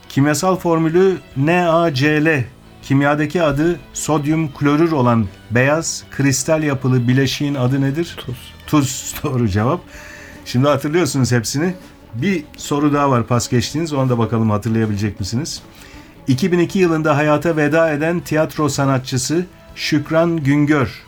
Kimyasal 0.09 0.57
formülü 0.57 1.19
NaCl. 1.37 2.43
Kimyadaki 2.83 3.43
adı 3.43 3.81
sodyum 3.93 4.53
klorür 4.53 4.93
olan 4.93 5.27
beyaz 5.51 6.05
kristal 6.11 6.63
yapılı 6.63 7.09
bileşiğin 7.09 7.55
adı 7.55 7.81
nedir? 7.81 8.15
Tuz. 8.17 8.55
Tuz 8.67 9.15
doğru 9.23 9.49
cevap. 9.49 9.81
Şimdi 10.45 10.69
hatırlıyorsunuz 10.69 11.33
hepsini. 11.33 11.75
Bir 12.23 12.45
soru 12.57 12.93
daha 12.93 13.11
var 13.11 13.27
pas 13.27 13.49
geçtiğiniz. 13.49 13.93
Onu 13.93 14.09
da 14.11 14.19
bakalım 14.19 14.51
hatırlayabilecek 14.51 15.21
misiniz? 15.21 15.63
2002 16.29 16.79
yılında 16.79 17.17
hayata 17.17 17.57
veda 17.57 17.91
eden 17.93 18.21
tiyatro 18.21 18.69
sanatçısı 18.69 19.47
Şükran 19.75 20.37
Güngör. 20.37 21.03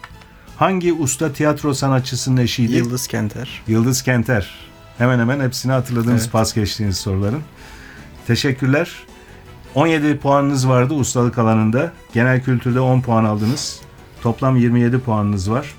Hangi 0.57 0.93
usta 0.93 1.33
tiyatro 1.33 1.75
sanatçısının 1.75 2.37
eşiydi? 2.37 2.75
Yıldız 2.75 3.07
Kenter. 3.07 3.62
Yıldız 3.69 4.03
Kenter. 4.03 4.55
Hemen 4.99 5.19
hemen 5.19 5.41
hepsini 5.41 5.73
hatırladığınız 5.73 6.23
Evet. 6.23 6.33
pas 6.33 6.55
geçtiğiniz 6.55 6.97
soruların. 6.97 7.43
Teşekkürler. 8.27 8.91
17 9.75 10.19
puanınız 10.19 10.69
vardı 10.69 10.95
ustalık 10.95 11.38
alanında. 11.38 11.93
Genel 12.15 12.43
kültürde 12.43 12.81
10 12.81 13.00
puan 13.00 13.25
aldınız. 13.25 13.81
Toplam 14.23 14.57
27 14.57 14.99
puanınız 14.99 15.50
var. 15.50 15.75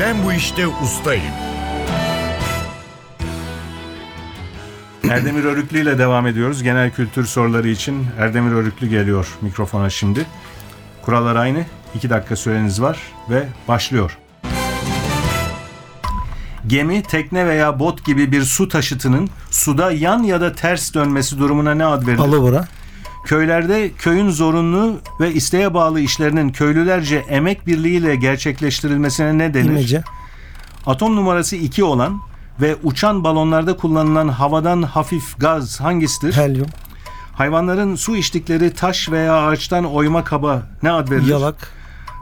Ben 0.00 0.16
bu 0.24 0.32
işte 0.32 0.66
ustayım. 0.68 1.43
Erdemir 5.10 5.44
Örüklü 5.44 5.80
ile 5.80 5.98
devam 5.98 6.26
ediyoruz. 6.26 6.62
Genel 6.62 6.90
kültür 6.90 7.24
soruları 7.24 7.68
için 7.68 8.06
Erdemir 8.18 8.52
Örüklü 8.52 8.88
geliyor 8.88 9.26
mikrofona 9.40 9.90
şimdi. 9.90 10.26
Kurallar 11.02 11.36
aynı. 11.36 11.64
2 11.94 12.10
dakika 12.10 12.36
süreniz 12.36 12.82
var 12.82 12.98
ve 13.30 13.48
başlıyor. 13.68 14.18
Gemi, 16.66 17.02
tekne 17.02 17.46
veya 17.46 17.78
bot 17.78 18.04
gibi 18.04 18.32
bir 18.32 18.42
su 18.42 18.68
taşıtının 18.68 19.28
suda 19.50 19.92
yan 19.92 20.22
ya 20.22 20.40
da 20.40 20.52
ters 20.52 20.94
dönmesi 20.94 21.38
durumuna 21.38 21.74
ne 21.74 21.84
ad 21.84 22.06
verilir? 22.06 22.22
Alavura. 22.22 22.68
Köylerde 23.24 23.90
köyün 23.98 24.30
zorunlu 24.30 25.00
ve 25.20 25.32
isteğe 25.32 25.74
bağlı 25.74 26.00
işlerinin 26.00 26.48
köylülerce 26.48 27.24
emek 27.28 27.66
birliğiyle 27.66 28.16
gerçekleştirilmesine 28.16 29.38
ne 29.38 29.54
denir? 29.54 29.70
İmece. 29.70 30.02
Atom 30.86 31.16
numarası 31.16 31.56
2 31.56 31.84
olan 31.84 32.20
ve 32.60 32.76
uçan 32.82 33.24
balonlarda 33.24 33.76
kullanılan 33.76 34.28
havadan 34.28 34.82
hafif 34.82 35.40
gaz 35.40 35.80
hangisidir? 35.80 36.32
Helyum. 36.32 36.66
Hayvanların 37.34 37.94
su 37.94 38.16
içtikleri 38.16 38.74
taş 38.74 39.10
veya 39.10 39.46
ağaçtan 39.46 39.84
oyma 39.84 40.24
kaba 40.24 40.62
ne 40.82 40.92
ad 40.92 41.10
verilir? 41.10 41.30
Yalak. 41.30 41.70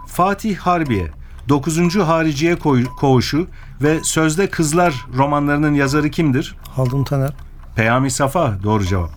Fatih 0.07 0.57
Harbiye, 0.57 1.11
9. 1.49 1.97
Hariciye 1.97 2.57
Koğuşu 3.01 3.47
ve 3.83 4.01
Sözde 4.05 4.51
Kızlar 4.51 4.95
romanlarının 5.17 5.75
yazarı 5.75 6.11
kimdir? 6.11 6.57
Haldun 6.77 7.05
Taner. 7.05 7.33
Peyami 7.77 8.11
Safa 8.11 8.63
doğru 8.63 8.85
cevap. 8.85 9.11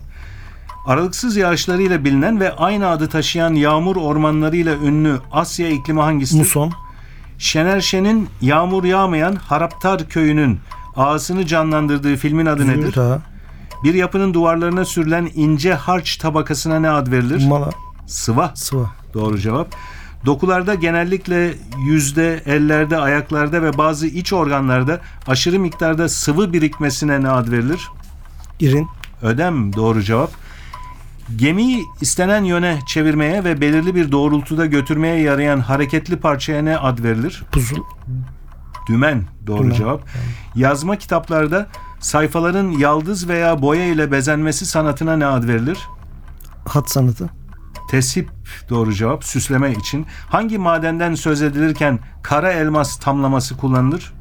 Aralıksız 0.86 1.36
yağışlarıyla 1.36 2.04
bilinen 2.04 2.40
ve 2.40 2.56
aynı 2.56 2.88
adı 2.88 3.08
taşıyan 3.08 3.54
yağmur 3.54 3.96
ormanlarıyla 3.96 4.74
ünlü 4.74 5.20
Asya 5.32 5.68
iklimi 5.68 6.00
hangisidir? 6.00 6.38
Muson. 6.40 6.72
Şener 7.38 7.80
Şen'in 7.80 8.28
Yağmur 8.40 8.84
Yağmayan 8.84 9.34
Haraptar 9.34 10.08
Köyü'nün 10.08 10.60
ağasını 10.96 11.46
canlandırdığı 11.46 12.16
filmin 12.16 12.46
adı 12.46 12.62
nedir? 12.62 12.74
Zümrüt 12.74 12.98
Ağa. 12.98 13.20
Bir 13.84 13.94
yapının 13.94 14.34
duvarlarına 14.34 14.84
sürülen 14.84 15.30
ince 15.34 15.74
harç 15.74 16.16
tabakasına 16.16 16.80
ne 16.80 16.90
ad 16.90 17.10
verilir? 17.12 17.46
Mala. 17.46 17.70
Sıva. 18.06 18.52
Sıva. 18.54 18.90
Doğru 19.14 19.38
cevap. 19.38 19.74
Dokularda 20.26 20.74
genellikle 20.74 21.54
yüzde, 21.86 22.42
ellerde, 22.46 22.98
ayaklarda 22.98 23.62
ve 23.62 23.78
bazı 23.78 24.06
iç 24.06 24.32
organlarda 24.32 25.00
aşırı 25.26 25.58
miktarda 25.58 26.08
sıvı 26.08 26.52
birikmesine 26.52 27.22
ne 27.22 27.30
ad 27.30 27.50
verilir? 27.50 27.88
İrin. 28.60 28.88
Ödem 29.22 29.72
doğru 29.76 30.02
cevap. 30.02 30.30
Gemiyi 31.36 31.84
istenen 32.00 32.44
yöne 32.44 32.78
çevirmeye 32.86 33.44
ve 33.44 33.60
belirli 33.60 33.94
bir 33.94 34.12
doğrultuda 34.12 34.66
götürmeye 34.66 35.20
yarayan 35.20 35.60
hareketli 35.60 36.16
parçaya 36.16 36.62
ne 36.62 36.78
ad 36.78 37.02
verilir? 37.02 37.42
Puzul. 37.52 37.82
Dümen 38.88 39.24
doğru 39.46 39.62
Dümen. 39.62 39.74
cevap. 39.74 40.02
Yazma 40.54 40.96
kitaplarda 40.96 41.66
sayfaların 42.00 42.70
yaldız 42.70 43.28
veya 43.28 43.62
boya 43.62 43.86
ile 43.86 44.12
bezenmesi 44.12 44.66
sanatına 44.66 45.16
ne 45.16 45.26
ad 45.26 45.44
verilir? 45.48 45.78
Hat 46.68 46.90
sanatı. 46.90 47.30
Tesip 47.90 48.30
doğru 48.68 48.92
cevap. 48.94 49.24
Süsleme 49.24 49.72
için. 49.72 50.06
Hangi 50.28 50.58
madenden 50.58 51.14
söz 51.14 51.42
edilirken 51.42 51.98
kara 52.22 52.52
elmas 52.52 52.96
tamlaması 52.98 53.56
kullanılır? 53.56 54.12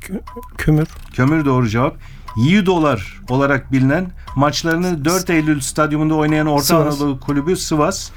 Kö- 0.00 0.22
kömür. 0.58 0.88
Kömür 1.12 1.44
doğru 1.44 1.68
cevap. 1.68 1.96
Yiğidolar 2.36 3.20
olarak 3.28 3.72
bilinen 3.72 4.10
maçlarını 4.36 5.04
4 5.04 5.30
Eylül 5.30 5.60
stadyumunda 5.60 6.14
oynayan 6.14 6.46
Orta 6.46 6.64
Sivas. 6.64 7.00
Anadolu 7.00 7.20
Kulübü 7.20 7.56
Sivas, 7.56 8.10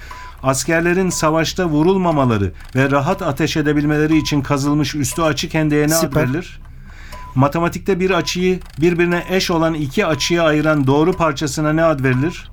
askerlerin 0.44 1.10
savaşta 1.10 1.66
vurulmamaları 1.66 2.52
ve 2.76 2.92
rahat 2.92 3.22
ateş 3.22 3.58
edebilmeleri 3.58 4.18
için 4.18 4.42
kazılmış 4.42 4.96
üstü 4.96 5.22
açık 5.22 5.54
hendeye 5.54 5.88
ne 5.88 5.96
ad 5.96 6.00
Siper. 6.00 6.24
verilir? 6.24 6.62
Matematikte 7.36 8.00
bir 8.00 8.12
açıyı 8.12 8.60
birbirine 8.82 9.24
eş 9.30 9.52
olan 9.52 9.74
iki 9.74 10.06
açıya 10.06 10.44
ayıran 10.44 10.88
doğru 10.88 11.14
parçasına 11.14 11.74
ne 11.74 11.84
ad 11.84 12.04
verilir? 12.04 12.52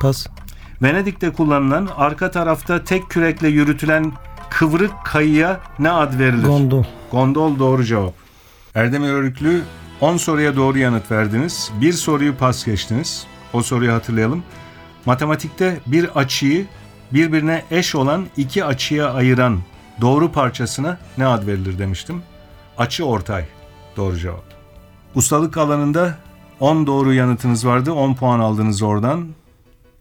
Pas. 0.00 0.26
Venedik'te 0.82 1.30
kullanılan 1.30 1.88
arka 1.96 2.30
tarafta 2.30 2.84
tek 2.84 3.10
kürekle 3.10 3.48
yürütülen 3.48 4.12
kıvrık 4.50 4.92
kayıya 5.04 5.60
ne 5.78 5.90
ad 5.90 6.18
verilir? 6.18 6.46
Gondol. 6.46 6.84
Gondol 7.10 7.58
doğru 7.58 7.84
cevap. 7.84 8.14
Erdemir 8.74 9.08
Örüklü 9.08 9.62
10 10.00 10.16
soruya 10.16 10.56
doğru 10.56 10.78
yanıt 10.78 11.10
verdiniz. 11.10 11.70
Bir 11.80 11.92
soruyu 11.92 12.36
pas 12.36 12.64
geçtiniz. 12.64 13.26
O 13.52 13.62
soruyu 13.62 13.92
hatırlayalım. 13.92 14.42
Matematikte 15.06 15.80
bir 15.86 16.18
açıyı 16.18 16.66
birbirine 17.12 17.62
eş 17.70 17.94
olan 17.94 18.26
iki 18.36 18.64
açıya 18.64 19.12
ayıran 19.12 19.58
doğru 20.00 20.32
parçasına 20.32 20.98
ne 21.18 21.26
ad 21.26 21.46
verilir 21.46 21.78
demiştim. 21.78 22.22
Açı 22.78 23.04
ortay. 23.04 23.44
Doğru 23.96 24.18
cevap. 24.18 24.44
Ustalık 25.14 25.56
alanında 25.56 26.18
10 26.60 26.86
doğru 26.86 27.14
yanıtınız 27.14 27.66
vardı. 27.66 27.92
10 27.92 28.14
puan 28.14 28.40
aldınız 28.40 28.82
oradan. 28.82 29.26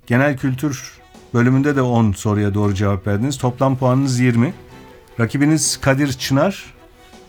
Genel 0.08 0.38
kültür 0.38 0.94
bölümünde 1.34 1.76
de 1.76 1.82
10 1.82 2.12
soruya 2.12 2.54
doğru 2.54 2.74
cevap 2.74 3.08
verdiniz. 3.08 3.38
Toplam 3.38 3.78
puanınız 3.78 4.20
20. 4.20 4.54
Rakibiniz 5.20 5.82
Kadir 5.82 6.14
Çınar 6.14 6.74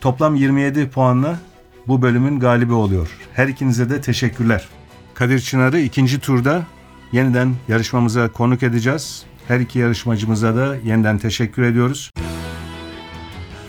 toplam 0.01 0.35
27 0.35 0.91
puanla 0.91 1.39
bu 1.87 2.03
bölümün 2.03 2.41
galibi 2.41 2.73
oluyor. 2.73 3.09
Her 3.33 3.49
ikinize 3.49 3.91
de 3.91 4.01
teşekkürler. 4.01 4.69
Kadir 5.15 5.41
Çınar'ı 5.41 5.81
ikinci 5.81 6.21
turda 6.21 6.63
yeniden 7.13 7.55
yarışmamıza 7.69 8.33
konuk 8.33 8.63
edeceğiz. 8.63 9.25
Her 9.49 9.61
iki 9.61 9.79
yarışmacımıza 9.79 10.57
da 10.57 10.77
yeniden 10.85 11.19
teşekkür 11.19 11.63
ediyoruz. 11.63 12.11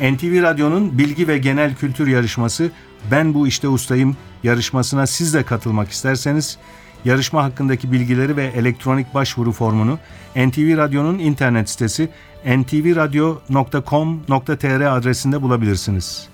NTV 0.02 0.42
Radyo'nun 0.42 0.98
bilgi 0.98 1.28
ve 1.28 1.38
genel 1.38 1.76
kültür 1.76 2.08
yarışması 2.08 2.72
Ben 3.12 3.34
Bu 3.34 3.48
İşte 3.48 3.70
Ustayım 3.70 4.18
yarışmasına 4.44 5.08
siz 5.08 5.34
de 5.34 5.44
katılmak 5.44 5.90
isterseniz 5.90 6.58
yarışma 7.06 7.44
hakkındaki 7.44 7.92
bilgileri 7.92 8.38
ve 8.38 8.46
elektronik 8.46 9.14
başvuru 9.14 9.52
formunu 9.52 10.00
NTV 10.36 10.78
Radyo'nun 10.78 11.20
internet 11.20 11.70
sitesi 11.70 12.10
ntvradio.com.tr 12.46 14.98
adresinde 14.98 15.42
bulabilirsiniz. 15.42 16.28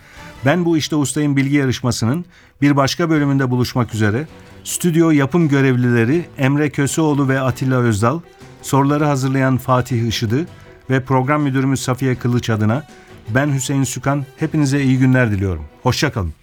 Ben 0.45 0.65
Bu 0.65 0.77
İşte 0.77 0.95
Ustayım 0.95 1.35
bilgi 1.35 1.55
yarışmasının 1.55 2.25
bir 2.61 2.75
başka 2.75 3.09
bölümünde 3.09 3.49
buluşmak 3.49 3.95
üzere 3.95 4.27
stüdyo 4.63 5.11
yapım 5.11 5.49
görevlileri 5.49 6.25
Emre 6.37 6.69
Köseoğlu 6.69 7.29
ve 7.29 7.41
Atilla 7.41 7.77
Özdal, 7.77 8.19
soruları 8.63 9.05
hazırlayan 9.05 9.57
Fatih 9.57 10.07
Işıdı 10.07 10.45
ve 10.89 11.03
program 11.03 11.41
müdürümüz 11.41 11.81
Safiye 11.81 12.15
Kılıç 12.15 12.49
adına 12.49 12.83
ben 13.29 13.53
Hüseyin 13.53 13.83
Sükan 13.83 14.25
hepinize 14.37 14.81
iyi 14.81 14.99
günler 14.99 15.31
diliyorum. 15.31 15.65
Hoşçakalın. 15.83 16.33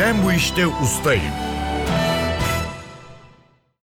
Ben 0.00 0.24
bu 0.24 0.32
işte 0.32 0.66
ustayım. 0.66 1.47